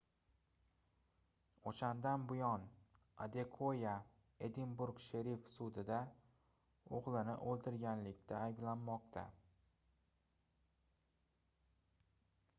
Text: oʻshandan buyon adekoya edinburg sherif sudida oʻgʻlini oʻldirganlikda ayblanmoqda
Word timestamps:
oʻshandan 1.71 2.23
buyon 2.31 2.63
adekoya 3.25 3.91
edinburg 4.47 5.01
sherif 5.07 5.51
sudida 5.55 5.99
oʻgʻlini 7.01 7.35
oʻldirganlikda 7.51 8.39
ayblanmoqda 8.47 9.27